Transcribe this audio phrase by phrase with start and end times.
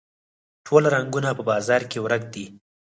[0.65, 2.45] ټوله رنګونه په بازار کې ورک دي